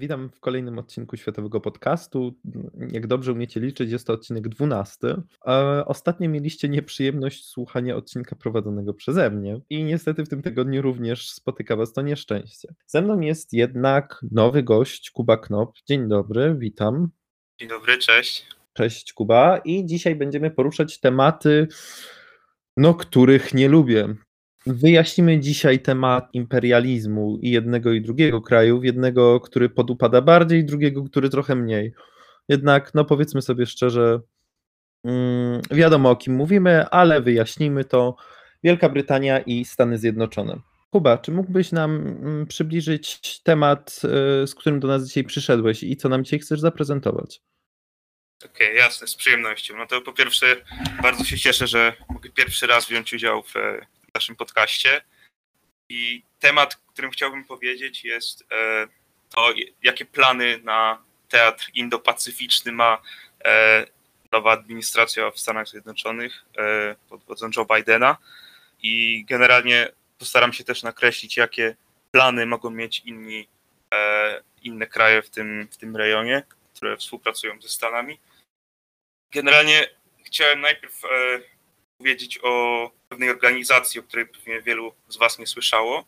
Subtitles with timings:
[0.00, 2.34] Witam w kolejnym odcinku Światowego Podcastu.
[2.92, 5.16] Jak dobrze umiecie liczyć, jest to odcinek 12.
[5.86, 11.76] Ostatnio mieliście nieprzyjemność słuchania odcinka prowadzonego przeze mnie i niestety w tym tygodniu również spotyka
[11.76, 12.74] Was to nieszczęście.
[12.86, 15.78] Ze mną jest jednak nowy gość, Kuba Knop.
[15.86, 17.08] Dzień dobry, witam.
[17.58, 18.46] Dzień dobry, cześć.
[18.72, 21.68] Cześć Kuba i dzisiaj będziemy poruszać tematy,
[22.76, 24.14] no których nie lubię.
[24.66, 31.30] Wyjaśnimy dzisiaj temat imperializmu i jednego i drugiego kraju, jednego, który podupada bardziej, drugiego, który
[31.30, 31.92] trochę mniej.
[32.48, 34.20] Jednak, no powiedzmy sobie szczerze,
[35.04, 38.16] mm, wiadomo o kim mówimy, ale wyjaśnimy to.
[38.62, 40.60] Wielka Brytania i Stany Zjednoczone.
[40.90, 44.00] Kuba, czy mógłbyś nam mm, przybliżyć temat,
[44.42, 47.40] y, z którym do nas dzisiaj przyszedłeś i co nam dzisiaj chcesz zaprezentować?
[48.44, 49.76] Okej, okay, jasne, z przyjemnością.
[49.76, 50.46] No to po pierwsze,
[51.02, 53.54] bardzo się cieszę, że mogę pierwszy raz wziąć udział w
[54.14, 55.02] naszym podcaście.
[55.88, 58.86] I temat, którym chciałbym powiedzieć, jest e,
[59.28, 59.52] to,
[59.82, 63.02] jakie plany na teatr indo-pacyficzny ma
[63.44, 63.86] e,
[64.32, 68.16] nowa administracja w Stanach Zjednoczonych e, pod wodzą Joe Bidena.
[68.82, 71.76] I generalnie postaram się też nakreślić, jakie
[72.10, 73.48] plany mogą mieć inni,
[74.62, 76.42] inne kraje w tym, w tym rejonie,
[76.74, 78.18] które współpracują ze Stanami.
[79.32, 79.86] Generalnie
[80.24, 81.02] chciałem najpierw
[82.00, 86.04] powiedzieć o pewnej organizacji, o której pewnie wielu z Was nie słyszało.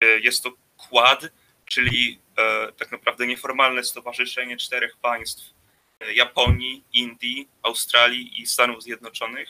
[0.00, 1.20] E, jest to Quad,
[1.64, 5.42] czyli e, tak naprawdę nieformalne stowarzyszenie czterech państw
[6.00, 9.48] e, Japonii, Indii, Australii i Stanów Zjednoczonych,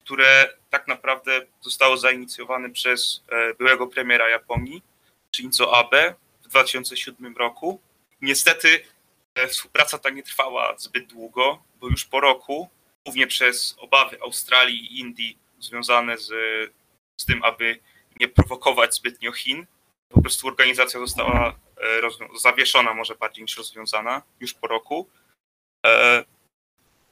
[0.00, 3.22] które tak naprawdę zostało zainicjowane przez
[3.58, 4.82] byłego premiera Japonii,
[5.36, 7.80] Shinzo Abe, w 2007 roku.
[8.20, 8.84] Niestety
[9.48, 12.70] współpraca ta nie trwała zbyt długo, bo już po roku
[13.06, 16.28] głównie przez obawy Australii i Indii związane z,
[17.20, 17.78] z tym, aby
[18.20, 19.66] nie prowokować zbytnio Chin.
[20.08, 25.10] Po prostu organizacja została e, zawieszona, może bardziej niż rozwiązana, już po roku.
[25.86, 26.24] E,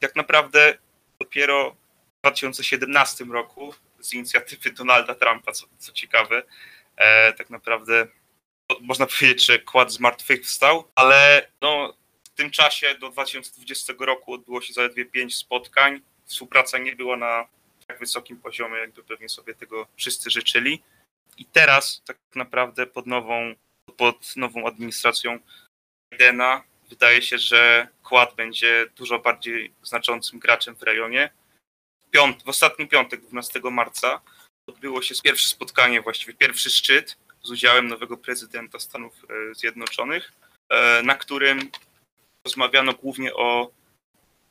[0.01, 0.79] tak naprawdę
[1.21, 6.43] dopiero w 2017 roku z inicjatywy Donalda Trumpa, co, co ciekawe,
[6.97, 8.07] e, tak naprawdę
[8.81, 11.95] można powiedzieć, że kład zmartwychwstał, ale no,
[12.35, 16.01] w tym czasie do 2020 roku odbyło się zaledwie pięć spotkań.
[16.27, 17.49] Współpraca nie była na
[17.87, 20.83] tak wysokim poziomie, jakby pewnie sobie tego wszyscy życzyli.
[21.39, 23.55] I teraz tak naprawdę pod nową,
[23.97, 25.39] pod nową administracją
[26.13, 31.31] Bidena wydaje się, że Kład będzie dużo bardziej znaczącym graczem w rejonie.
[32.11, 34.21] Piąt, w ostatni piątek, 12 marca,
[34.69, 40.33] odbyło się pierwsze spotkanie, właściwie pierwszy szczyt z udziałem nowego prezydenta Stanów e, Zjednoczonych,
[40.69, 41.71] e, na którym
[42.45, 43.71] rozmawiano głównie o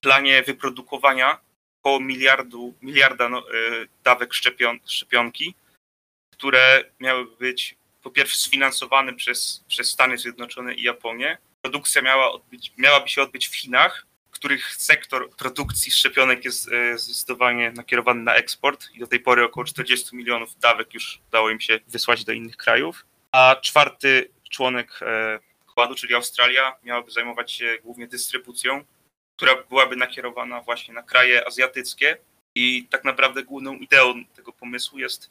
[0.01, 1.39] planie wyprodukowania
[1.81, 5.55] około miliardu, miliarda no, y, dawek szczepion, szczepionki,
[6.31, 11.37] które miały być po pierwsze sfinansowane przez, przez Stany Zjednoczone i Japonię.
[11.61, 17.71] Produkcja miała odbyć, miałaby się odbyć w Chinach, których sektor produkcji szczepionek jest y, zdecydowanie
[17.71, 21.79] nakierowany na eksport i do tej pory około 40 milionów dawek już udało im się
[21.87, 23.05] wysłać do innych krajów.
[23.31, 24.99] A czwarty członek
[25.73, 28.84] składu, czyli Australia, miałaby zajmować się głównie dystrybucją,
[29.35, 32.17] która byłaby nakierowana właśnie na kraje azjatyckie.
[32.56, 35.29] I tak naprawdę główną ideą tego pomysłu jest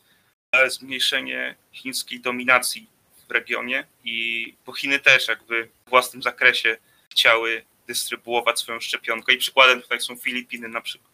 [0.52, 2.88] e, zmniejszenie chińskiej dominacji
[3.28, 6.76] w regionie i bo Chiny też jakby w własnym zakresie
[7.12, 10.69] chciały dystrybuować swoją szczepionkę i przykładem tutaj są Filipiny,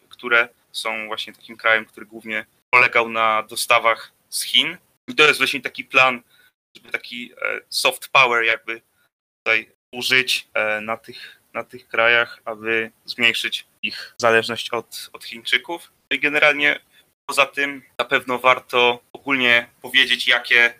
[0.09, 4.77] które są właśnie takim krajem, który głównie polegał na dostawach z Chin.
[5.07, 6.21] I to jest właśnie taki plan,
[6.75, 8.81] żeby taki e, soft power jakby
[9.43, 15.91] tutaj użyć e, na tych, na tych krajach, aby zmniejszyć ich zależność od, od Chińczyków.
[16.11, 16.79] No I generalnie
[17.25, 20.73] poza tym na pewno warto ogólnie powiedzieć, jakie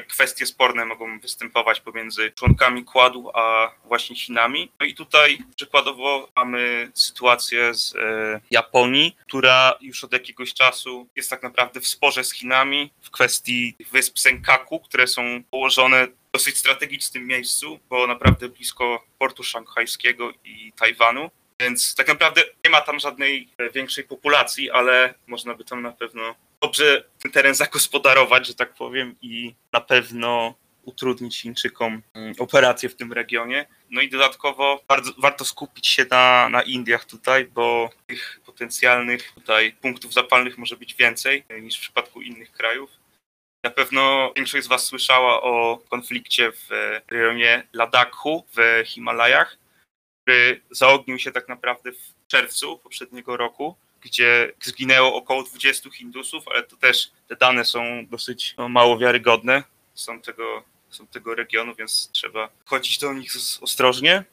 [0.00, 4.72] kwestie sporne mogą występować pomiędzy członkami kładu a właśnie Chinami.
[4.80, 11.30] No i tutaj przykładowo mamy sytuację z e, Japonii, która już od jakiegoś czasu jest
[11.30, 17.26] tak naprawdę w sporze z Chinami w kwestii wysp Senkaku, które są położone dosyć strategicznym
[17.26, 21.30] miejscu, bo naprawdę blisko portu szanghajskiego i Tajwanu.
[21.60, 26.34] Więc tak naprawdę nie ma tam żadnej większej populacji, ale można by tam na pewno
[26.60, 32.96] dobrze ten teren zagospodarować, że tak powiem, i na pewno utrudnić Chińczykom mm, operacje w
[32.96, 33.66] tym regionie.
[33.90, 39.72] No i dodatkowo bardzo, warto skupić się na, na Indiach tutaj, bo tych potencjalnych tutaj
[39.72, 43.03] punktów zapalnych może być więcej niż w przypadku innych krajów.
[43.64, 46.68] Na pewno większość z Was słyszała o konflikcie w
[47.10, 49.58] rejonie Ladakhu w Himalajach,
[50.22, 56.62] który zaognił się tak naprawdę w czerwcu poprzedniego roku, gdzie zginęło około 20 Hindusów, ale
[56.62, 59.62] to też te dane są dosyć no, mało wiarygodne.
[59.94, 64.24] Są tego są tego regionu, więc trzeba chodzić do nich ostrożnie.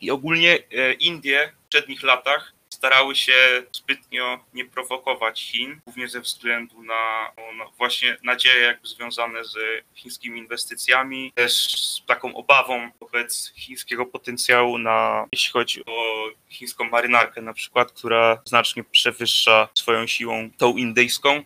[0.00, 2.53] I ogólnie e, Indie w przednich latach
[2.84, 9.44] starały się zbytnio nie prowokować Chin, głównie ze względu na, na, właśnie nadzieje jakby związane
[9.44, 9.56] z
[9.94, 17.42] chińskimi inwestycjami, też z taką obawą wobec chińskiego potencjału na, jeśli chodzi o chińską marynarkę
[17.42, 21.42] na przykład, która znacznie przewyższa swoją siłą tą indyjską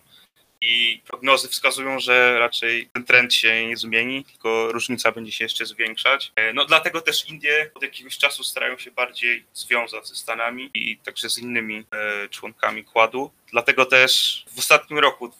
[0.60, 5.66] i prognozy wskazują, że raczej ten trend się nie zmieni, tylko różnica będzie się jeszcze
[5.66, 6.32] zwiększać.
[6.36, 10.96] E, no dlatego też Indie od jakiegoś czasu starają się bardziej związać ze Stanami i
[10.96, 13.30] także z innymi e, członkami kładu.
[13.52, 15.32] Dlatego też w ostatnim roku,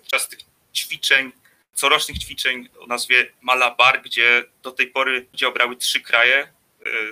[0.00, 0.38] podczas tych
[0.74, 1.32] ćwiczeń,
[1.74, 6.48] corocznych ćwiczeń o nazwie Malabar, gdzie do tej pory udział brały trzy kraje,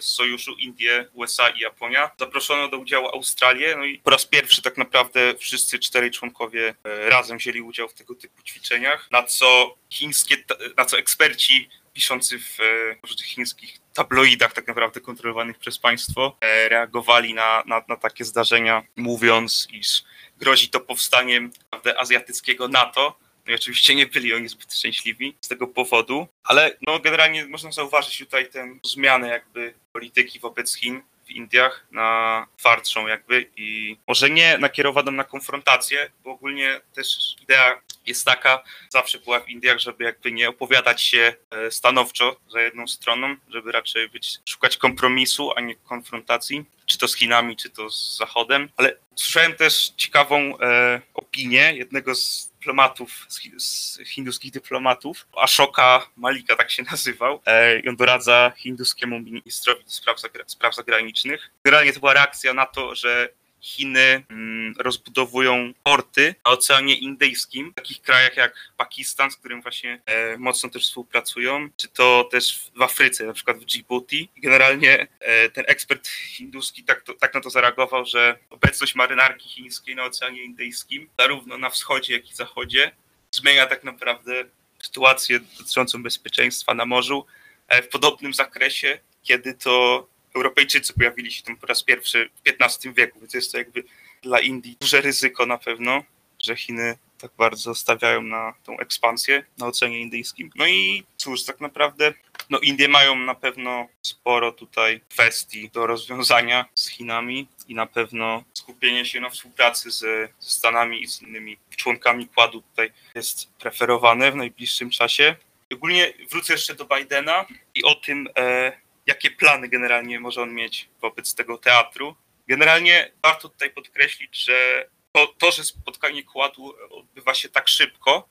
[0.01, 2.11] z sojuszu Indie, USA i Japonia.
[2.19, 7.11] Zaproszono do udziału Australię, no i po raz pierwszy tak naprawdę wszyscy czterej członkowie e,
[7.11, 10.37] razem wzięli udział w tego typu ćwiczeniach, na co chińskie,
[10.77, 16.37] na co eksperci piszący w e, różnych chińskich tabloidach, tak naprawdę kontrolowanych przez państwo,
[16.69, 20.05] reagowali na, na, na takie zdarzenia, mówiąc, iż
[20.37, 21.51] grozi to powstaniem
[21.99, 27.47] azjatyckiego NATO, no oczywiście nie byli oni zbyt szczęśliwi z tego powodu, ale no generalnie
[27.47, 33.97] można zauważyć tutaj tę zmianę jakby polityki wobec Chin w Indiach na twardszą jakby i
[34.09, 39.79] może nie nakierowaną na konfrontację, bo ogólnie też idea jest taka, zawsze była w Indiach,
[39.79, 45.53] żeby jakby nie opowiadać się e, stanowczo za jedną stroną, żeby raczej być, szukać kompromisu,
[45.57, 50.59] a nie konfrontacji, czy to z Chinami, czy to z Zachodem, ale słyszałem też ciekawą
[50.61, 53.27] e, opinię jednego z dyplomatów,
[53.57, 55.27] z hinduskich dyplomatów.
[55.37, 57.41] Ashoka Malika tak się nazywał.
[57.47, 61.51] E, I on doradza hinduskiemu ministrowi spraw, spraw zagranicznych.
[61.65, 63.29] Generalnie to była reakcja na to, że
[63.65, 70.01] Chiny mm, rozbudowują porty na Oceanie Indyjskim, w takich krajach jak Pakistan, z którym właśnie
[70.07, 74.29] e, mocno też współpracują, czy to też w Afryce, na przykład w Djibouti.
[74.37, 79.97] Generalnie e, ten ekspert hinduski tak, to, tak na to zareagował, że obecność marynarki chińskiej
[79.97, 82.93] na Oceanie Indyjskim, zarówno na wschodzie, jak i zachodzie,
[83.31, 84.45] zmienia tak naprawdę
[84.83, 87.27] sytuację dotyczącą bezpieczeństwa na morzu
[87.69, 92.95] e, w podobnym zakresie, kiedy to Europejczycy pojawili się tam po raz pierwszy w XV
[92.95, 93.85] wieku, więc jest to jakby
[94.23, 96.05] dla Indii duże ryzyko na pewno,
[96.43, 100.51] że Chiny tak bardzo stawiają na tą ekspansję na Oceanie Indyjskim.
[100.55, 102.13] No i cóż, tak naprawdę
[102.51, 108.45] no Indie mają na pewno sporo tutaj kwestii do rozwiązania z Chinami i na pewno
[108.53, 109.99] skupienie się na współpracy z,
[110.39, 115.37] ze Stanami i z innymi członkami kładu tutaj jest preferowane w najbliższym czasie.
[115.73, 118.73] Ogólnie wrócę jeszcze do Bidena i o tym, e,
[119.07, 122.15] jakie plany generalnie może on mieć wobec tego teatru.
[122.49, 128.29] Generalnie warto tutaj podkreślić, że to, to że spotkanie kładu odbywa się tak szybko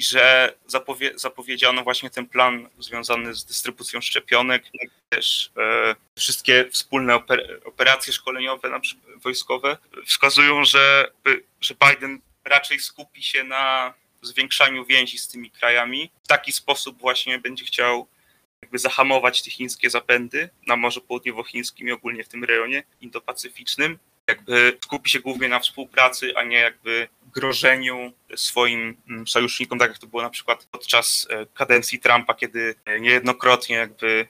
[0.00, 4.64] że zapowie, zapowiedziano właśnie ten plan związany z dystrybucją szczepionek,
[5.08, 9.76] też e, wszystkie wspólne oper, operacje szkoleniowe na przykład, wojskowe
[10.06, 11.10] wskazują, że,
[11.60, 16.10] że Biden raczej skupi się na zwiększaniu więzi z tymi krajami.
[16.24, 18.06] W taki sposób właśnie będzie chciał
[18.62, 23.98] jakby zahamować te chińskie zapędy na Morzu Południowochińskim i ogólnie w tym rejonie indo-pacyficznym.
[24.28, 29.98] Jakby skupi się głównie na współpracy, a nie jakby grożeniu swoim mm, sojusznikom, tak jak
[29.98, 34.26] to było na przykład podczas e, kadencji Trumpa, kiedy niejednokrotnie jakby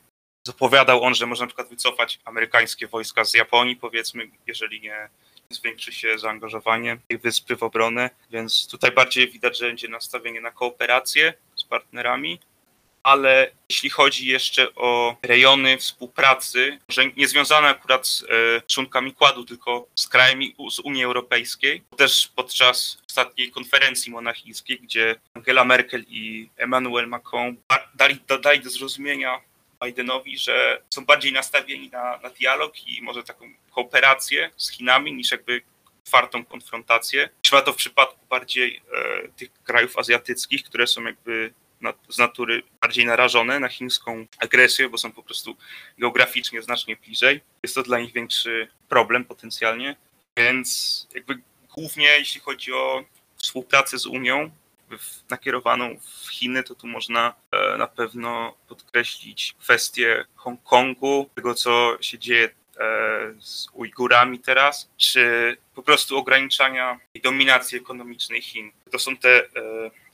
[0.46, 5.08] zapowiadał on, że można na przykład wycofać amerykańskie wojska z Japonii, powiedzmy, jeżeli nie
[5.50, 10.50] zwiększy się zaangażowanie tej wyspy w obronę, więc tutaj bardziej widać, że będzie nastawienie na
[10.50, 12.40] kooperację z partnerami,
[13.10, 18.26] ale jeśli chodzi jeszcze o rejony współpracy, że nie związane akurat z e,
[18.66, 25.64] członkami Kładu, tylko z krajami z Unii Europejskiej, też podczas ostatniej konferencji monachijskiej, gdzie Angela
[25.64, 27.56] Merkel i Emmanuel Macron
[27.94, 29.40] dali, dali do zrozumienia
[29.84, 35.30] Bidenowi, że są bardziej nastawieni na, na dialog i może taką kooperację z Chinami niż
[35.30, 35.62] jakby
[36.04, 37.28] twardą konfrontację.
[37.42, 41.52] Trzeba to w przypadku bardziej e, tych krajów azjatyckich, które są jakby
[42.08, 45.56] z natury bardziej narażone na chińską agresję, bo są po prostu
[45.98, 47.40] geograficznie znacznie bliżej.
[47.62, 49.96] Jest to dla nich większy problem potencjalnie,
[50.36, 51.38] więc jakby
[51.74, 53.04] głównie jeśli chodzi o
[53.36, 54.50] współpracę z Unią,
[55.30, 62.18] nakierowaną w Chiny, to tu można e, na pewno podkreślić kwestię Hongkongu, tego co się
[62.18, 62.50] dzieje e,
[63.40, 68.72] z Ujgurami teraz, czy po prostu ograniczania i dominacji ekonomicznej Chin.
[68.90, 69.50] To są te e,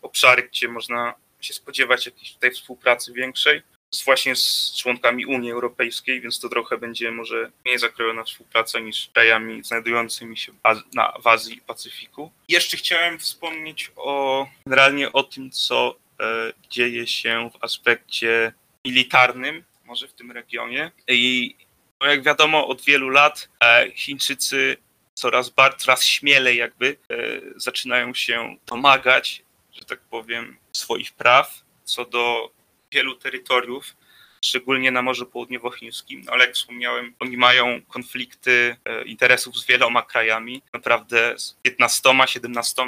[0.02, 6.20] obszary, gdzie można się spodziewać jakiejś tutaj współpracy większej z właśnie z członkami Unii Europejskiej,
[6.20, 10.52] więc to trochę będzie może mniej zakrojona współpraca niż krajami znajdującymi się
[10.94, 12.30] na, w Azji i Pacyfiku.
[12.48, 18.52] Jeszcze chciałem wspomnieć o generalnie o tym, co e, dzieje się w aspekcie
[18.84, 20.90] militarnym, może w tym regionie.
[21.08, 21.54] I
[22.00, 24.76] no jak wiadomo, od wielu lat e, Chińczycy
[25.14, 27.16] coraz, bardziej, coraz śmielej jakby e,
[27.56, 29.42] zaczynają się domagać,
[29.78, 32.50] że tak powiem, swoich praw co do
[32.92, 33.97] wielu terytoriów,
[34.45, 36.23] szczególnie na Morzu Południowochińskim.
[36.25, 40.62] No, ale jak wspomniałem, oni mają konflikty interesów z wieloma krajami.
[40.73, 42.83] Naprawdę z 15, 17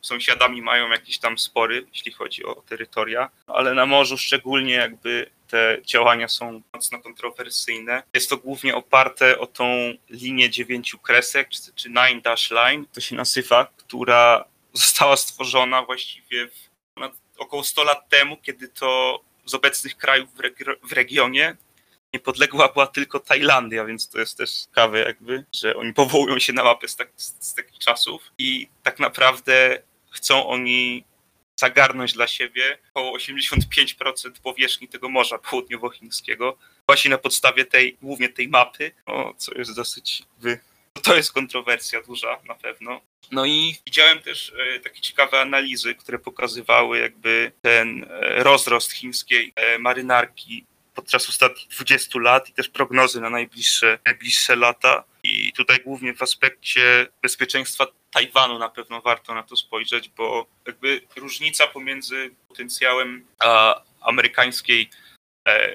[0.00, 5.78] sąsiadami mają jakieś tam spory, jeśli chodzi o terytoria, ale na morzu szczególnie jakby te
[5.82, 8.02] działania są mocno kontrowersyjne.
[8.14, 13.00] Jest to głównie oparte o tą linię dziewięciu kresek, czy, czy Nine Dash Line, to
[13.00, 16.70] się nazywa, która została stworzona właściwie w,
[17.38, 21.56] około 100 lat temu, kiedy to z obecnych krajów w, regi- w regionie
[22.12, 26.64] niepodległa była tylko Tajlandia, więc to jest też ciekawe jakby, że oni powołują się na
[26.64, 31.04] mapę z, tak, z, z takich czasów i tak naprawdę chcą oni
[31.56, 38.48] zagarnąć dla siebie około 85% powierzchni tego Morza Południowochińskiego właśnie na podstawie tej, głównie tej
[38.48, 40.60] mapy, no, co jest dosyć, wy...
[41.02, 43.00] to jest kontrowersja duża na pewno.
[43.30, 49.52] No i widziałem też e, takie ciekawe analizy, które pokazywały jakby ten e, rozrost chińskiej
[49.56, 55.04] e, marynarki podczas ostatnich 20 lat i też prognozy na najbliższe, najbliższe lata.
[55.22, 61.00] I tutaj głównie w aspekcie bezpieczeństwa Tajwanu na pewno warto na to spojrzeć, bo jakby
[61.16, 64.90] różnica pomiędzy potencjałem a, amerykańskiej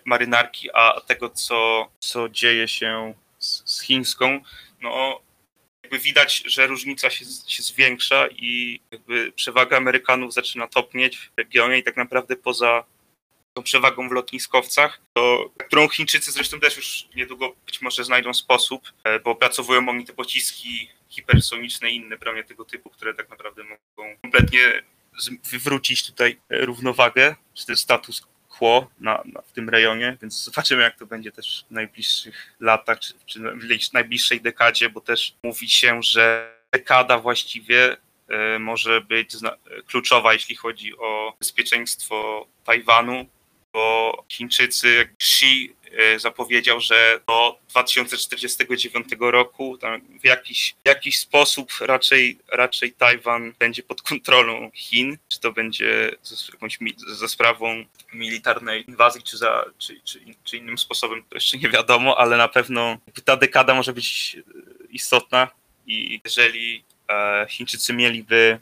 [0.06, 4.42] marynarki, a tego, co, co dzieje się z, z chińską,
[4.82, 5.22] no
[5.84, 11.78] jakby widać, że różnica się, się zwiększa i jakby przewaga Amerykanów zaczyna topnieć w regionie
[11.78, 12.84] i tak naprawdę poza
[13.54, 18.94] tą przewagą w lotniskowcach, to, którą Chińczycy zresztą też już niedługo być może znajdą sposób,
[19.04, 23.64] e, bo opracowują oni te pociski hipersoniczne i inne bronie tego typu, które tak naprawdę
[23.64, 24.84] mogą kompletnie
[25.52, 28.22] wywrócić tutaj e, równowagę, czy ten status
[28.58, 33.00] quo na, na, w tym rejonie, więc zobaczymy, jak to będzie też w najbliższych latach,
[33.00, 33.40] czy, czy
[33.90, 37.98] w najbliższej dekadzie, bo też mówi się, że dekada właściwie
[38.30, 39.32] e, może być
[39.88, 43.26] kluczowa, jeśli chodzi o bezpieczeństwo Tajwanu,
[43.78, 49.78] bo Chińczycy, Xi e, zapowiedział, że do 2049 roku
[50.22, 56.36] w jakiś, jakiś sposób raczej, raczej Tajwan będzie pod kontrolą Chin, czy to będzie ze,
[56.54, 61.70] jakąś, ze sprawą militarnej inwazji, czy, za, czy, czy, czy innym sposobem, to jeszcze nie
[61.70, 64.38] wiadomo, ale na pewno ta dekada może być
[64.90, 65.48] istotna
[65.88, 68.60] i jeżeli e, Chińczycy mieliby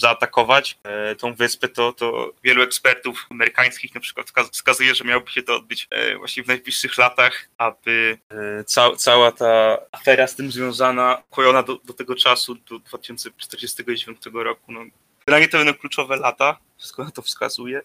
[0.00, 5.42] zaatakować e, tą wyspę, to, to wielu ekspertów amerykańskich na przykład wskazuje, że miałoby się
[5.42, 10.52] to odbyć e, właśnie w najbliższych latach, aby e, ca cała ta afera z tym
[10.52, 14.80] związana, kojona do, do tego czasu, do 2049 roku, no,
[15.28, 17.82] mnie to będą kluczowe lata, wszystko na to wskazuje.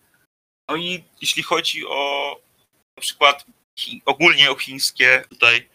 [0.70, 2.32] No i jeśli chodzi o
[2.98, 3.46] na przykład
[4.06, 5.70] ogólnie o chińskie tutaj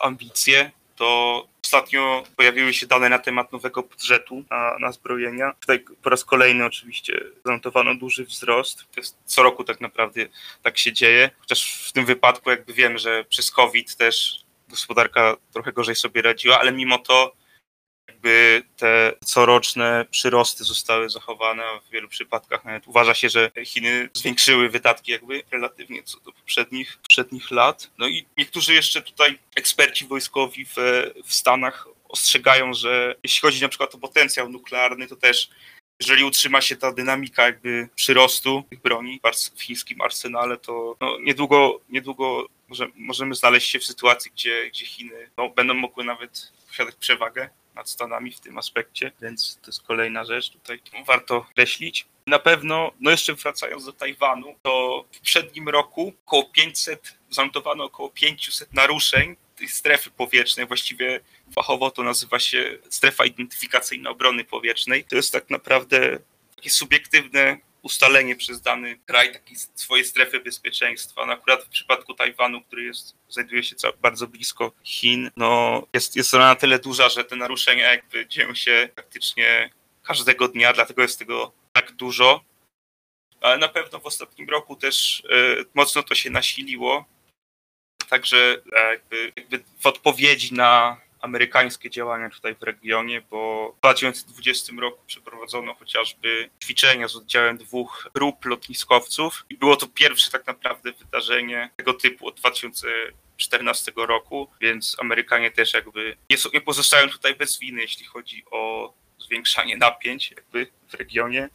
[0.00, 5.52] ambicje, to ostatnio pojawiły się dane na temat nowego budżetu na, na zbrojenia.
[5.60, 8.84] Tutaj po raz kolejny oczywiście zanotowano duży wzrost.
[9.24, 10.26] Co roku tak naprawdę
[10.62, 15.72] tak się dzieje, chociaż w tym wypadku jakby wiemy, że przez COVID też gospodarka trochę
[15.72, 17.36] gorzej sobie radziła, ale mimo to
[18.08, 24.08] jakby te coroczne przyrosty zostały zachowane, a w wielu przypadkach nawet uważa się, że Chiny
[24.12, 27.90] zwiększyły wydatki jakby relatywnie co do poprzednich, poprzednich lat.
[27.98, 30.76] No i niektórzy jeszcze tutaj eksperci wojskowi w,
[31.24, 35.48] w Stanach ostrzegają, że jeśli chodzi na przykład o potencjał nuklearny, to też
[36.00, 39.20] jeżeli utrzyma się ta dynamika jakby przyrostu tych broni
[39.56, 44.86] w chińskim arsenale, to no, niedługo, niedługo może, możemy znaleźć się w sytuacji, gdzie, gdzie
[44.86, 49.82] Chiny no, będą mogły nawet posiadać przewagę nad Stanami w tym aspekcie, więc to jest
[49.82, 52.06] kolejna rzecz tutaj, którą warto określić.
[52.26, 58.10] Na pewno, no jeszcze wracając do Tajwanu, to w poprzednim roku około 500, zanotowano około
[58.10, 61.20] 500 naruszeń tej strefy powietrznej, właściwie
[61.54, 65.04] fachowo to nazywa się strefa identyfikacyjna obrony powietrznej.
[65.04, 66.18] To jest tak naprawdę
[66.56, 71.26] takie subiektywne ustalenie przez dany kraj takiej swojej strefy bezpieczeństwa.
[71.26, 76.34] No akurat w przypadku Tajwanu, który jest, znajduje się bardzo blisko Chin, no jest, jest
[76.34, 79.70] ona na tyle duża, że te naruszenia jakby dzieją się praktycznie
[80.02, 82.44] każdego dnia, dlatego jest tego tak dużo.
[83.40, 87.04] Ale na pewno w ostatnim roku też y, mocno to się nasiliło.
[88.08, 94.72] Także e, jakby, jakby w odpowiedzi na amerykańskie działania tutaj w regionie, bo w 2020
[94.78, 100.92] roku przeprowadzono chociażby ćwiczenia z oddziałem dwóch grup lotniskowców i było to pierwsze tak naprawdę
[100.92, 107.34] wydarzenie tego typu od 2014 roku, więc Amerykanie też jakby nie, są, nie pozostają tutaj
[107.34, 111.48] bez winy, jeśli chodzi o zwiększanie napięć jakby w regionie.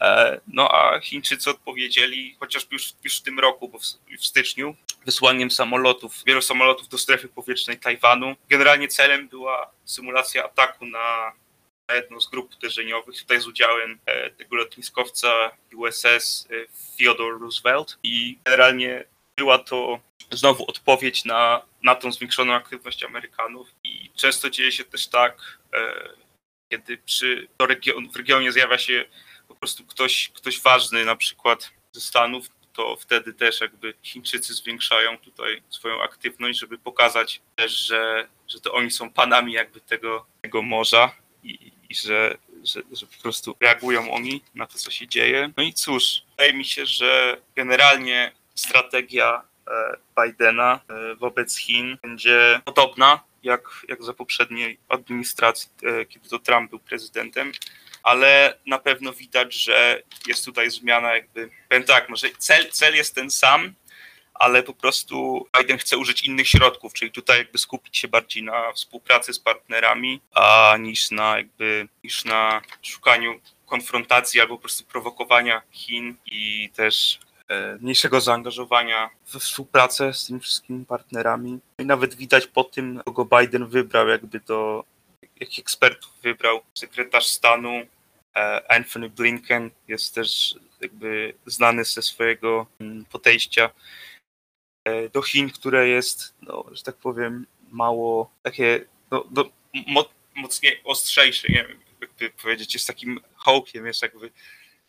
[0.00, 3.82] E, no a Chińczycy odpowiedzieli, chociażby już, już w tym roku, bo w,
[4.20, 4.76] w styczniu,
[5.06, 8.36] wysłaniem samolotów, wielu samolotów do strefy powietrznej Tajwanu.
[8.48, 11.32] Generalnie celem była symulacja ataku na
[11.94, 16.54] jedną z grup uderzeniowych, tutaj z udziałem e, tego lotniskowca USS e,
[16.98, 19.04] Theodore Roosevelt i generalnie
[19.36, 20.00] była to
[20.30, 25.58] znowu odpowiedź na, na tą zwiększoną aktywność Amerykanów i często dzieje się też tak,
[26.72, 29.04] kiedy przy, region, w regionie zjawia się
[29.48, 35.18] po prostu ktoś, ktoś ważny, na przykład ze Stanów, to wtedy też jakby Chińczycy zwiększają
[35.18, 40.62] tutaj swoją aktywność, żeby pokazać też, że, że to oni są panami jakby tego, tego
[40.62, 41.12] morza
[41.42, 45.52] i, i że, że, że po prostu reagują oni na to, co się dzieje.
[45.56, 52.60] No i cóż, wydaje mi się, że generalnie strategia e, Bidena e, wobec Chin będzie
[52.64, 57.52] podobna jak, jak za poprzedniej administracji, e, kiedy to Trump był prezydentem,
[58.06, 63.14] ale na pewno widać, że jest tutaj zmiana jakby, powiem tak, może cel, cel jest
[63.14, 63.74] ten sam,
[64.34, 68.72] ale po prostu Biden chce użyć innych środków, czyli tutaj jakby skupić się bardziej na
[68.72, 75.62] współpracy z partnerami, a niż na jakby, niż na szukaniu konfrontacji albo po prostu prowokowania
[75.70, 81.52] Chin i też E, mniejszego zaangażowania we współpracę z tymi wszystkimi partnerami.
[81.52, 84.84] No I nawet widać po tym, kogo Biden wybrał, jakby do
[85.40, 86.60] jakich ekspertów wybrał.
[86.74, 87.86] Sekretarz stanu
[88.68, 93.70] Anthony Blinken jest też jakby znany ze swojego mm, podejścia
[94.84, 99.50] e, do Chin, które jest, no, że tak powiem, mało takie no, no,
[100.36, 104.30] mocniej ostrzejsze, nie wiem, jakby powiedzieć, jest takim hołkiem, jest jakby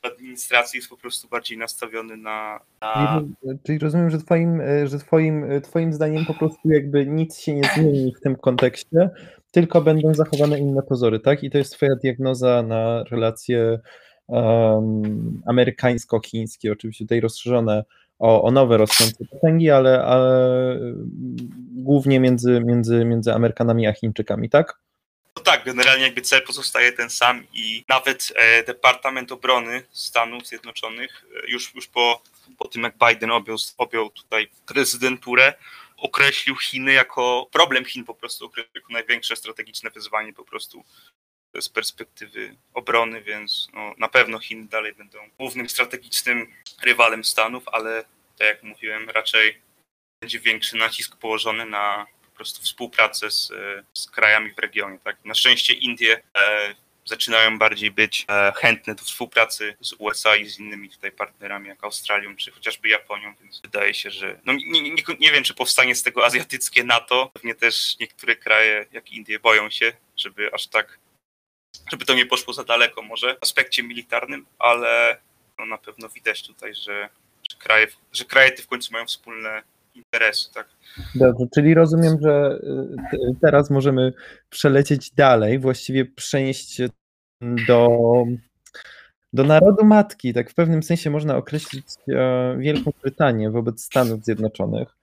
[0.02, 2.60] administracji jest po prostu bardziej nastawiony na.
[2.82, 3.22] na...
[3.64, 8.14] Czyli, rozumiem, że twoim, że twoim, twoim zdaniem po prostu jakby nic się nie zmieni
[8.14, 9.10] w tym kontekście,
[9.52, 11.44] tylko będą zachowane inne pozory, tak?
[11.44, 13.80] I to jest twoja diagnoza na relacje
[14.28, 17.84] um, amerykańsko-chińskie, oczywiście tutaj rozszerzone
[18.20, 20.80] o, o nowe rosnące potęgi, ale, ale
[21.76, 24.80] głównie między, między, między Amerykanami a Chińczykami, tak?
[25.48, 31.50] Tak, generalnie jakby cel pozostaje ten sam i nawet e, Departament Obrony Stanów Zjednoczonych e,
[31.50, 32.22] już, już po,
[32.58, 35.54] po tym, jak Biden objął, objął tutaj prezydenturę,
[35.98, 40.84] określił Chiny jako problem Chin po prostu, określił jako największe strategiczne wyzwanie po prostu
[41.62, 48.04] z perspektywy obrony, więc no, na pewno Chiny dalej będą głównym strategicznym rywalem Stanów, ale
[48.38, 49.62] tak jak mówiłem, raczej
[50.22, 53.52] będzie większy nacisk położony na prostu współpracę z,
[53.94, 55.00] z krajami w regionie.
[55.04, 55.18] Tak?
[55.26, 60.60] Na szczęście Indie e, zaczynają bardziej być e, chętne do współpracy z USA i z
[60.60, 65.04] innymi tutaj partnerami, jak Australią czy chociażby Japonią, więc wydaje się, że no, nie, nie,
[65.20, 67.32] nie wiem, czy powstanie z tego azjatyckie NATO.
[67.34, 71.00] Pewnie też niektóre kraje, jak Indie, boją się, żeby aż tak,
[71.92, 75.18] żeby to nie poszło za daleko może w aspekcie militarnym, ale
[75.60, 77.10] no, na pewno widać tutaj, że,
[77.52, 79.64] że, kraje, że kraje te w końcu mają wspólne
[79.98, 80.68] interesy, tak?
[81.16, 82.60] Dobrze, czyli rozumiem, że
[83.14, 84.14] y, teraz możemy
[84.50, 86.90] przelecieć dalej, właściwie przenieść się
[87.68, 87.90] do,
[89.34, 90.34] do narodu matki.
[90.34, 94.98] Tak w pewnym sensie można określić e, Wielką Brytanię wobec Stanów Zjednoczonych.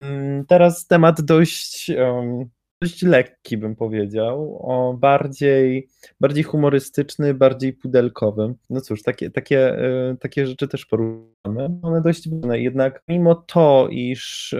[0.00, 2.48] Mm, teraz temat dość um,
[2.82, 5.88] dość lekki, bym powiedział, o bardziej,
[6.20, 8.54] bardziej humorystyczny, bardziej pudelkowy.
[8.70, 11.78] No cóż, takie, takie, e, takie rzeczy też poruszamy.
[11.82, 12.60] One dość ważne.
[12.60, 14.54] Jednak mimo to, iż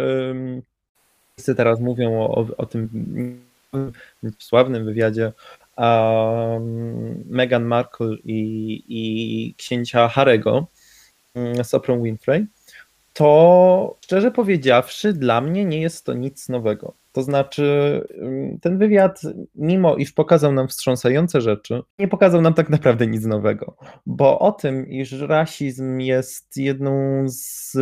[1.37, 2.89] wszyscy teraz mówią o, o tym
[4.39, 5.33] sławnym wywiadzie
[5.77, 10.67] um, Meghan Markle i, i księcia Harego
[11.35, 12.47] mm, z Oprah Winfrey,
[13.17, 16.95] to szczerze powiedziawszy, dla mnie nie jest to nic nowego.
[17.13, 18.01] To znaczy,
[18.61, 19.21] ten wywiad,
[19.55, 23.77] mimo iż pokazał nam wstrząsające rzeczy, nie pokazał nam tak naprawdę nic nowego,
[24.07, 27.77] bo o tym, iż rasizm jest jedną z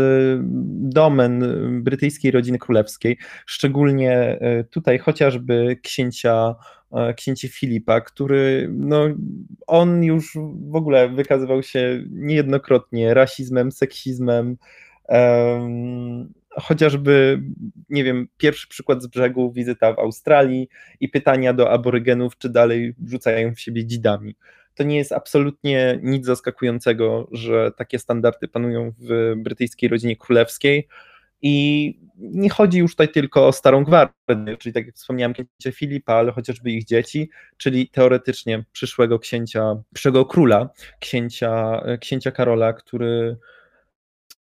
[0.94, 1.44] domen
[1.82, 6.54] brytyjskiej rodziny królewskiej, szczególnie e, tutaj chociażby księcia
[6.92, 9.04] e, księci Filipa, który no,
[9.66, 10.38] on już
[10.70, 14.56] w ogóle wykazywał się niejednokrotnie rasizmem, seksizmem,
[16.50, 17.42] chociażby,
[17.90, 20.68] nie wiem, pierwszy przykład z brzegu, wizyta w Australii
[21.00, 24.36] i pytania do aborygenów, czy dalej rzucają w siebie dzidami.
[24.74, 30.88] To nie jest absolutnie nic zaskakującego, że takie standardy panują w brytyjskiej rodzinie królewskiej.
[31.42, 36.14] I nie chodzi już tutaj tylko o Starą Gwardię, czyli tak jak wspomniałem, księcia Filipa,
[36.14, 43.36] ale chociażby ich dzieci, czyli teoretycznie przyszłego księcia, przyszłego króla, księcia, księcia Karola, który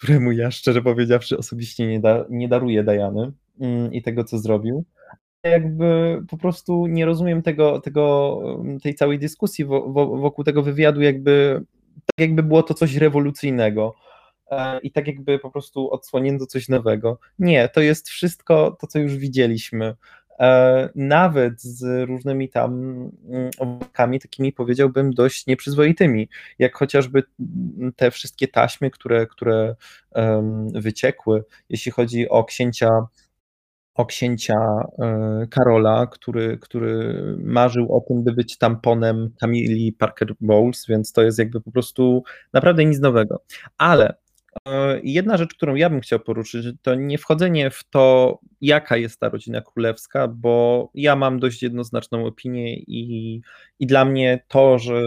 [0.01, 4.85] któremu ja szczerze powiedziawszy osobiście nie, da, nie daruję Dajany mm, i tego, co zrobił.
[5.43, 8.37] jakby po prostu nie rozumiem tego, tego
[8.83, 11.63] tej całej dyskusji wokół tego wywiadu, jakby
[12.05, 13.95] tak jakby było to coś rewolucyjnego
[14.51, 17.19] e, i tak jakby po prostu odsłonięto coś nowego.
[17.39, 19.95] Nie, to jest wszystko to, co już widzieliśmy.
[20.41, 22.73] E, nawet z różnymi tam
[23.29, 27.23] mm, owokami, takimi powiedziałbym dość nieprzyzwoitymi, jak chociażby
[27.95, 29.75] te wszystkie taśmy, które, które
[30.73, 32.89] wyciekły, jeśli chodzi o księcia
[33.93, 34.55] o księcia
[34.99, 41.23] e, Karola, który, który marzył o tym, by być tamponem Camille Parker Bowles, więc to
[41.23, 42.23] jest jakby po prostu
[42.53, 43.43] naprawdę nic nowego.
[43.77, 44.15] Ale
[45.03, 49.29] jedna rzecz, którą ja bym chciał poruszyć, to nie wchodzenie w to, jaka jest ta
[49.29, 53.41] rodzina królewska, bo ja mam dość jednoznaczną opinię i,
[53.79, 55.01] i dla mnie to, że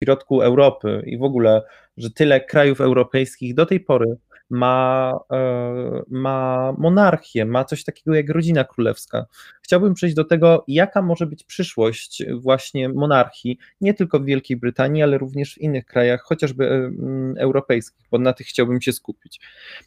[0.00, 1.62] w środku Europy i w ogóle,
[1.96, 4.16] że tyle krajów europejskich do tej pory
[4.50, 9.26] ma, e, ma monarchię, ma coś takiego jak rodzina królewska.
[9.62, 15.02] Chciałbym przejść do tego, jaka może być przyszłość właśnie monarchii, nie tylko w Wielkiej Brytanii,
[15.02, 19.40] ale również w innych krajach, chociażby e, europejskich, bo na tych chciałbym się skupić.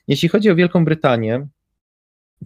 [0.08, 1.48] Jeśli chodzi o Wielką Brytanię,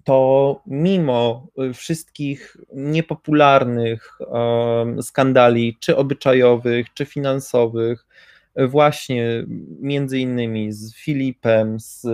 [0.03, 8.05] to mimo wszystkich niepopularnych um, skandali, czy obyczajowych, czy finansowych,
[8.57, 9.45] właśnie
[9.79, 12.07] między innymi z Filipem, z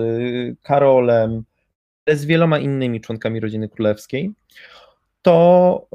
[0.62, 1.43] Karolem,
[2.08, 4.32] z wieloma innymi członkami rodziny królewskiej,
[5.21, 5.88] to,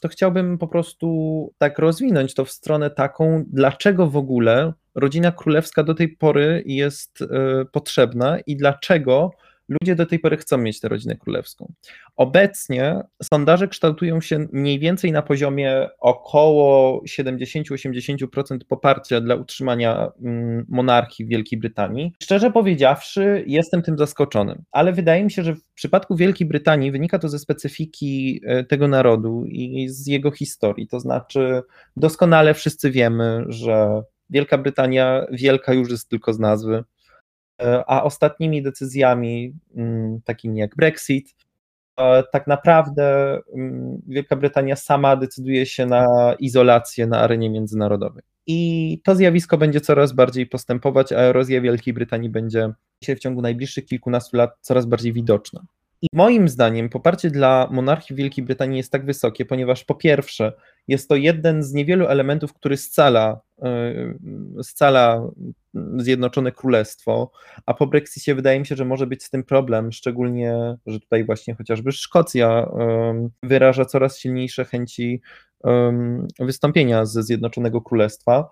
[0.00, 5.82] to chciałbym po prostu tak rozwinąć to w stronę taką, dlaczego w ogóle rodzina królewska
[5.82, 7.26] do tej pory jest e,
[7.64, 9.30] potrzebna i dlaczego
[9.68, 11.72] ludzie do tej pory chcą mieć tę rodzinę królewską.
[12.16, 21.24] Obecnie sondaże kształtują się mniej więcej na poziomie około 70-80% poparcia dla utrzymania mm, monarchii
[21.26, 22.12] w Wielkiej Brytanii.
[22.22, 27.18] Szczerze powiedziawszy, jestem tym zaskoczony, ale wydaje mi się, że w przypadku Wielkiej Brytanii wynika
[27.18, 30.88] to ze specyfiki e, tego narodu i z jego historii.
[30.88, 31.62] To znaczy,
[31.96, 36.84] doskonale wszyscy wiemy, że Wielka Brytania wielka już jest tylko z nazwy.
[37.62, 41.34] E, a ostatnimi decyzjami, mm, takimi jak Brexit,
[41.96, 48.22] e, tak naprawdę mm, Wielka Brytania sama decyduje się na izolację na arenie międzynarodowej.
[48.46, 52.72] I to zjawisko będzie coraz bardziej postępować, a erozja Wielkiej Brytanii będzie
[53.04, 55.64] się w ciągu najbliższych kilkunastu lat coraz bardziej widoczna.
[56.12, 60.52] I moim zdaniem poparcie dla monarchii Wielkiej Brytanii jest tak wysokie, ponieważ po pierwsze
[60.88, 64.14] jest to jeden z niewielu elementów, który scala, e,
[64.62, 65.28] scala
[65.96, 67.30] Zjednoczone Królestwo,
[67.66, 71.24] a po Brexicie wydaje mi się, że może być z tym problem, szczególnie, że tutaj
[71.24, 72.68] właśnie chociażby Szkocja
[73.42, 75.20] wyraża coraz silniejsze chęci
[76.38, 78.48] wystąpienia ze Zjednoczonego Królestwa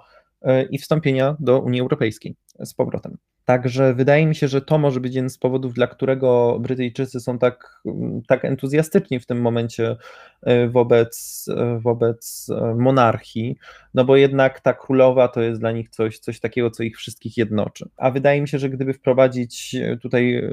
[0.70, 3.16] i wstąpienia do Unii Europejskiej z powrotem.
[3.44, 7.38] Także wydaje mi się, że to może być jeden z powodów, dla którego Brytyjczycy są
[7.38, 7.82] tak,
[8.28, 9.96] tak entuzjastyczni w tym momencie
[10.42, 13.56] e, wobec, e, wobec e, monarchii,
[13.94, 17.36] no bo jednak ta królowa to jest dla nich coś, coś takiego, co ich wszystkich
[17.36, 17.88] jednoczy.
[17.96, 20.50] A wydaje mi się, że gdyby wprowadzić tutaj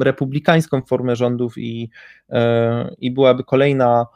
[0.00, 1.90] republikańską formę rządów i,
[2.98, 4.06] i byłaby kolejna,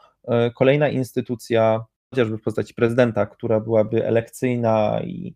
[0.55, 5.33] kolejna instytucja, chociażby w postaci prezydenta, która byłaby elekcyjna i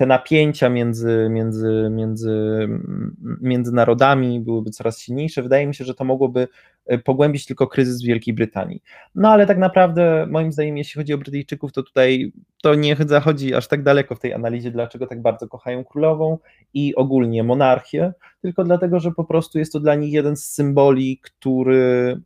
[0.00, 2.68] te napięcia między, między, między,
[3.40, 5.42] między narodami byłyby coraz silniejsze.
[5.42, 6.48] Wydaje mi się, że to mogłoby
[6.86, 8.82] e, pogłębić tylko kryzys w Wielkiej Brytanii.
[9.14, 12.32] No ale tak naprawdę, moim zdaniem, jeśli chodzi o Brytyjczyków, to tutaj
[12.62, 16.38] to nie zachodzi aż tak daleko w tej analizie, dlaczego tak bardzo kochają królową
[16.74, 21.18] i ogólnie monarchię, tylko dlatego, że po prostu jest to dla nich jeden z symboli,
[21.22, 22.20] który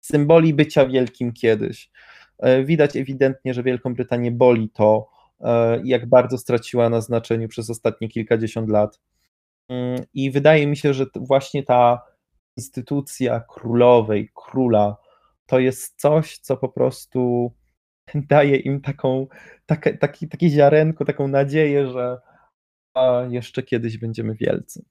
[0.00, 1.90] symboli bycia wielkim kiedyś.
[2.38, 5.19] E, widać ewidentnie, że Wielką Brytanię boli to,
[5.84, 9.00] jak bardzo straciła na znaczeniu przez ostatnie kilkadziesiąt lat.
[9.68, 12.02] Mm, I wydaje mi się, że właśnie ta
[12.56, 14.96] instytucja królowej, króla,
[15.46, 17.52] to jest coś, co po prostu
[18.14, 19.26] daje im taką,
[19.66, 22.20] takie, taki, takie ziarenko, taką nadzieję, że
[23.28, 24.84] jeszcze kiedyś będziemy wielcy.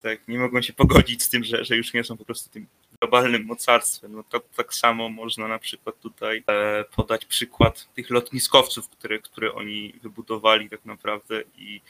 [0.00, 2.66] Tak, nie mogą się pogodzić z tym, że, że już nie są po prostu tym
[3.00, 4.12] globalnym mocarstwem.
[4.12, 9.54] No to tak samo można na przykład tutaj e, podać przykład tych lotniskowców, które, które
[9.54, 11.80] oni wybudowali tak naprawdę i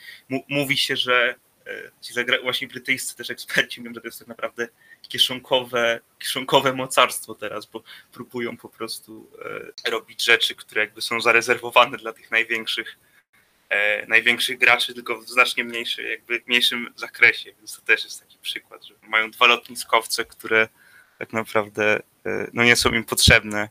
[0.49, 1.35] mówi się, że
[1.67, 4.69] e, ci właśnie brytyjscy też eksperci mówią, że to jest tak naprawdę
[5.09, 9.31] kieszonkowe, kieszonkowe mocarstwo teraz, bo próbują po prostu
[9.85, 12.99] e, robić rzeczy, które jakby są zarezerwowane dla tych największych
[14.09, 18.85] największych graczy, tylko w znacznie mniejszym, jakby mniejszym zakresie, więc to też jest taki przykład,
[18.85, 20.69] że mają dwa lotniskowce, które
[21.21, 23.69] tak naprawdę e, no nie są im potrzebne,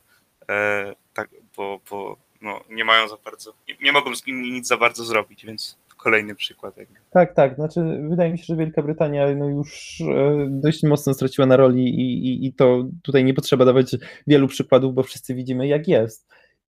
[0.49, 4.67] e, tak, bo, bo no, nie mają za bardzo, nie, nie mogą z nimi nic
[4.67, 6.75] za bardzo zrobić, więc kolejny przykład.
[7.11, 7.55] Tak, tak.
[7.55, 10.01] Znaczy, wydaje mi się, że Wielka Brytania no już
[10.47, 13.95] dość mocno straciła na roli i, i, i to tutaj nie potrzeba dawać
[14.27, 16.27] wielu przykładów, bo wszyscy widzimy, jak jest.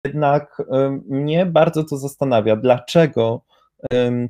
[0.05, 0.62] Jednak
[1.09, 3.43] mnie bardzo to zastanawia, dlaczego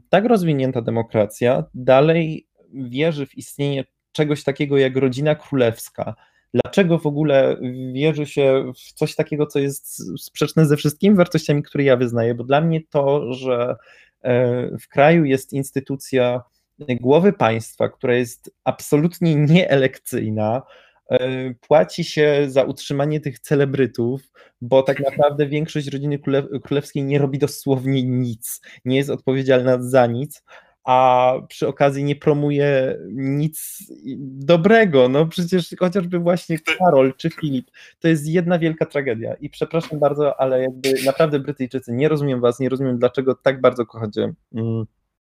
[0.09, 6.15] tak rozwinięta demokracja dalej wierzy w istnienie czegoś takiego jak rodzina królewska.
[6.55, 7.57] Dlaczego w ogóle
[7.93, 12.35] wierzy się w coś takiego, co jest sprzeczne ze wszystkimi wartościami, które ja wyznaję?
[12.35, 13.77] Bo dla mnie to, że
[14.23, 16.43] e, w kraju jest instytucja
[16.79, 20.63] głowy państwa, która jest absolutnie nieelekcyjna,
[21.11, 24.23] e, płaci się za utrzymanie tych celebrytów,
[24.61, 26.19] bo tak naprawdę większość rodziny
[26.65, 30.43] królewskiej nie robi dosłownie nic, nie jest odpowiedzialna za nic,
[30.87, 33.79] a przy okazji nie promuje nic
[34.23, 35.09] dobrego.
[35.09, 37.71] No przecież chociażby właśnie Karol czy Filip,
[38.01, 39.35] to jest jedna wielka tragedia.
[39.35, 43.87] I przepraszam bardzo, ale jakby naprawdę Brytyjczycy, nie rozumiem was, nie rozumiem dlaczego tak bardzo
[43.87, 44.85] kochacie mm,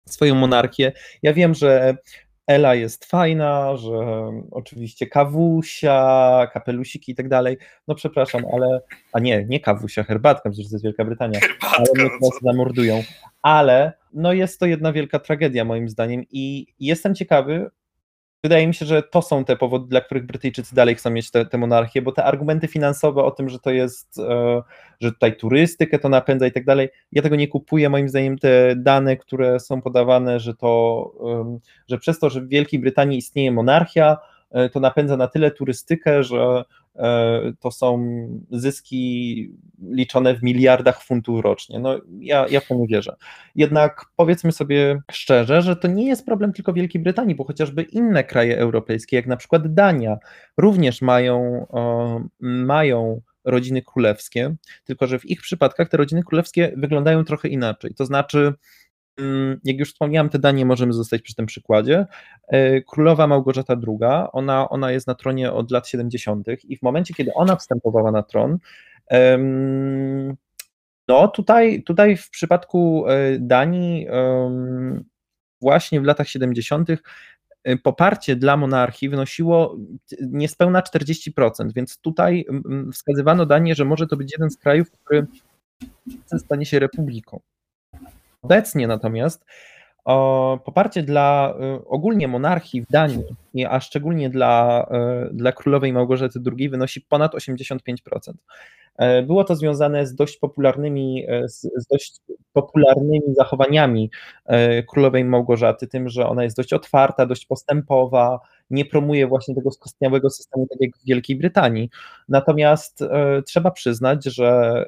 [0.04, 0.92] swoją monarchię.
[1.22, 1.96] Ja wiem, że
[2.46, 7.58] Ela jest fajna, że oczywiście kawusia, kapelusiki i tak dalej.
[7.88, 8.80] No przepraszam, ale.
[9.12, 11.40] A nie, nie kawusia, herbatka, przecież to jest Wielka Brytania.
[11.40, 13.02] Herbatka, ale mnie no teraz zamordują.
[13.42, 17.70] Ale no jest to jedna wielka tragedia moim zdaniem i jestem ciekawy,
[18.42, 21.58] wydaje mi się, że to są te powody, dla których Brytyjczycy dalej chcą mieć tę
[21.58, 24.62] monarchię, bo te argumenty finansowe o tym, że to jest, e,
[25.00, 27.88] że tutaj turystykę to napędza i tak dalej, ja tego nie kupuję.
[27.88, 31.12] Moim zdaniem te dane, które są podawane, że to,
[31.88, 34.18] że przez to, że w Wielkiej Brytanii istnieje monarchia,
[34.72, 36.64] to napędza na tyle turystykę, że
[36.96, 38.06] E, to są
[38.50, 39.50] zyski
[39.90, 41.78] liczone w miliardach funtów rocznie.
[41.78, 43.16] No ja, ja w to nie wierzę.
[43.54, 48.24] Jednak powiedzmy sobie szczerze, że to nie jest problem tylko Wielkiej Brytanii, bo chociażby inne
[48.24, 50.16] kraje europejskie, jak na przykład Dania,
[50.56, 51.66] również mają,
[52.40, 57.94] mają rodziny królewskie, tylko że w ich przypadkach te rodziny królewskie wyglądają trochę inaczej.
[57.94, 58.54] To znaczy,
[59.64, 62.06] jak już wspomniałem, te danie możemy zostać przy tym przykładzie.
[62.48, 66.46] E, królowa Małgorzata II, ona, ona jest na tronie od lat 70.
[66.64, 68.58] i w momencie, kiedy ona wstępowała na tron,
[71.08, 74.06] no tutaj, tutaj w przypadku e, Danii
[75.60, 76.88] właśnie w latach 70.
[77.64, 79.76] E, poparcie dla monarchii wynosiło
[80.20, 82.44] niespełna 40%, więc tutaj
[82.92, 85.26] wskazywano Danię, że może to być jeden z krajów, który
[86.38, 87.40] stanie się republiką.
[88.42, 89.44] Obecnie natomiast
[90.04, 93.24] o, poparcie dla y, ogólnie monarchii w Danii,
[93.68, 94.86] a szczególnie dla,
[95.30, 98.32] y, dla królowej Małgorzaty II wynosi ponad 85%.
[98.96, 102.20] E, było to związane z dość popularnymi, e, z, z dość
[102.52, 104.10] popularnymi zachowaniami
[104.46, 109.70] e, królowej Małgorzaty, tym, że ona jest dość otwarta, dość postępowa, nie promuje właśnie tego
[109.70, 111.90] skostniałego systemu, tak jak w Wielkiej Brytanii.
[112.28, 113.04] Natomiast
[113.46, 114.84] trzeba przyznać, że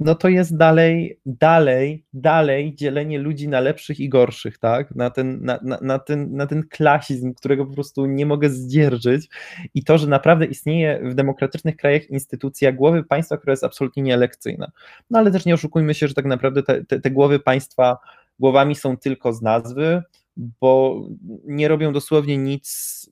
[0.00, 4.94] no to jest dalej, dalej, dalej dzielenie ludzi na lepszych i gorszych, tak?
[4.94, 9.28] Na ten, na, na, na, ten, na ten klasizm, którego po prostu nie mogę zdzierżyć
[9.74, 14.70] i to, że naprawdę istnieje w demokratycznych krajach instytucja głowy państwa, która jest absolutnie nieelekcyjna.
[15.10, 17.98] No ale też nie oszukujmy się, że tak naprawdę te, te, te głowy państwa
[18.38, 20.02] głowami są tylko z nazwy,
[20.36, 21.02] bo
[21.44, 23.10] nie robią dosłownie nic,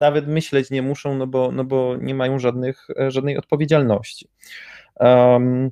[0.00, 4.28] nawet myśleć nie muszą, no bo, no bo nie mają żadnych, żadnej odpowiedzialności.
[5.00, 5.70] Um,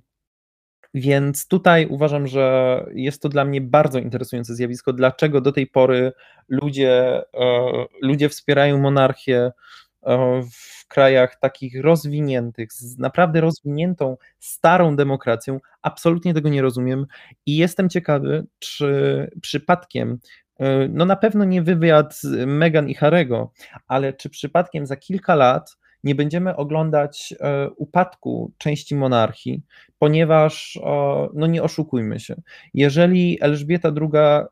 [0.94, 6.12] więc tutaj uważam, że jest to dla mnie bardzo interesujące zjawisko, dlaczego do tej pory
[6.48, 9.52] ludzie, e, ludzie wspierają monarchię
[10.02, 15.60] e, w krajach takich rozwiniętych, z naprawdę rozwiniętą, starą demokracją.
[15.82, 17.06] Absolutnie tego nie rozumiem
[17.46, 20.18] i jestem ciekawy, czy przypadkiem
[20.60, 23.52] e, no na pewno nie wywiad Meghan i Harego,
[23.86, 29.62] ale czy przypadkiem za kilka lat nie będziemy oglądać e, upadku części monarchii,
[29.98, 30.78] ponieważ,
[31.34, 32.34] no nie oszukujmy się,
[32.74, 34.44] jeżeli Elżbieta II,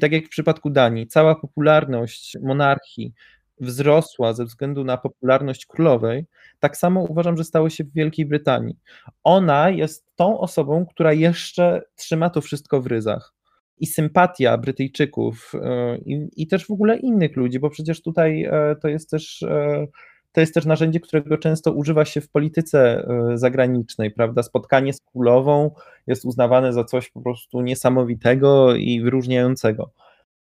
[0.00, 3.14] tak jak w przypadku Danii, cała popularność monarchii
[3.60, 6.26] wzrosła ze względu na popularność królowej,
[6.60, 8.76] tak samo uważam, że stało się w Wielkiej Brytanii.
[9.24, 13.34] Ona jest tą osobą, która jeszcze trzyma to wszystko w ryzach.
[13.78, 18.76] I sympatia Brytyjczyków e, i, i też w ogóle innych ludzi, bo przecież tutaj e,
[18.82, 19.44] to jest też
[20.34, 24.42] to jest też narzędzie, którego często używa się w polityce e, zagranicznej, prawda?
[24.42, 25.70] Spotkanie z królową
[26.06, 29.90] jest uznawane za coś po prostu niesamowitego i wyróżniającego.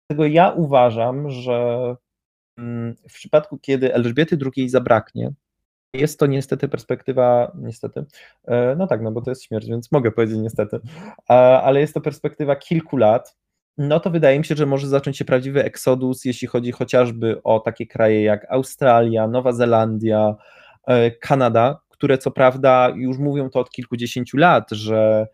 [0.09, 1.95] Dlatego ja uważam, że
[2.57, 5.31] mm, w przypadku, kiedy Elżbiety II zabraknie,
[5.93, 8.05] jest to niestety perspektywa, niestety,
[8.45, 10.79] e, no tak, no bo to jest śmierć, więc mogę powiedzieć niestety,
[11.27, 13.37] ale jest to perspektywa kilku lat,
[13.77, 17.59] no to wydaje mi się, że może zacząć się prawdziwy eksodus, jeśli chodzi chociażby o
[17.59, 20.35] takie kraje jak Australia, Nowa Zelandia,
[20.87, 25.27] e, Kanada, które co prawda już mówią to od kilkudziesięciu lat, że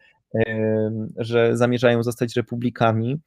[1.18, 3.20] że zamierzają zostać republikami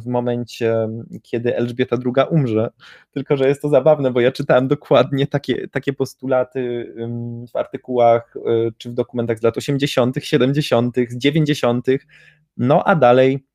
[0.00, 0.88] w momencie,
[1.22, 2.70] kiedy Elżbieta II umrze.
[3.10, 6.94] Tylko, że jest to zabawne, bo ja czytałem dokładnie takie, takie postulaty
[7.52, 8.34] w artykułach
[8.78, 11.86] czy w dokumentach z lat 80., 70., 90.,
[12.56, 13.46] no a dalej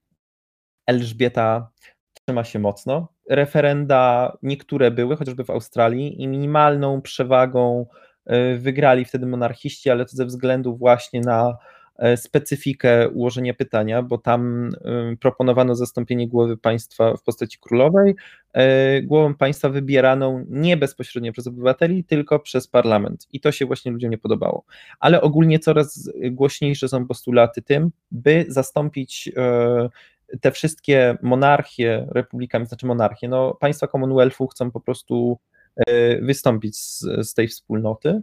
[0.92, 1.70] Elżbieta
[2.14, 3.08] trzyma się mocno.
[3.30, 7.86] Referenda niektóre były, chociażby w Australii, i minimalną przewagą
[8.26, 11.58] e, wygrali wtedy monarchiści, ale to ze względu właśnie na
[11.98, 18.16] e, specyfikę ułożenia pytania, bo tam e, proponowano zastąpienie głowy państwa w postaci królowej,
[19.04, 23.28] głową państwa wybieraną nie bezpośrednio przez obywateli, tylko przez parlament.
[23.32, 24.64] I to się właśnie ludziom nie podobało.
[25.00, 29.32] Ale ogólnie coraz głośniejsze są postulaty tym, by zastąpić
[30.42, 35.40] te wszystkie monarchie republikami, znaczy monarchie, no państwa Commonwealthu chcą po prostu
[35.88, 38.22] e, wystąpić z, z tej wspólnoty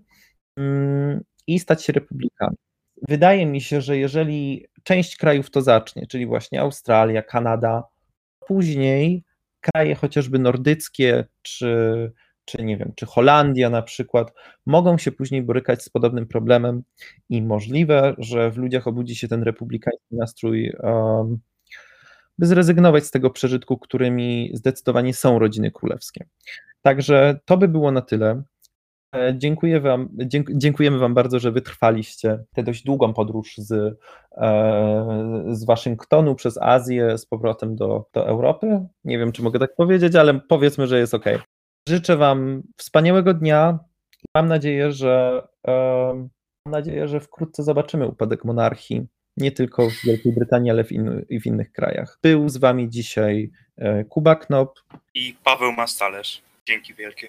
[0.56, 2.56] mm, i stać się republikami.
[3.08, 7.82] Wydaje mi się, że jeżeli część krajów to zacznie, czyli właśnie Australia, Kanada,
[8.46, 9.24] później
[9.60, 12.12] kraje chociażby nordyckie, czy,
[12.44, 14.32] czy nie wiem, czy Holandia na przykład,
[14.66, 16.82] mogą się później borykać z podobnym problemem
[17.28, 21.38] i możliwe, że w ludziach obudzi się ten republikański nastrój um,
[22.38, 26.26] by zrezygnować z tego przeżytku, którymi zdecydowanie są rodziny królewskie.
[26.82, 28.42] Także to by było na tyle.
[29.14, 30.08] E, dziękuję wam,
[30.50, 33.98] dziękujemy Wam bardzo, że wytrwaliście tę dość długą podróż z,
[34.32, 38.86] e, z Waszyngtonu przez Azję z powrotem do, do Europy.
[39.04, 41.24] Nie wiem, czy mogę tak powiedzieć, ale powiedzmy, że jest ok.
[41.88, 43.78] Życzę Wam wspaniałego dnia
[44.34, 45.72] mam nadzieję, że e,
[46.66, 49.06] mam nadzieję, że wkrótce zobaczymy upadek monarchii
[49.40, 52.18] nie tylko w Wielkiej Brytanii, ale w in, w innych krajach.
[52.22, 54.80] Był z Wami dzisiaj e, Kuba Knop
[55.14, 56.42] i Paweł Mastalerz.
[56.66, 57.28] Dzięki wielkie.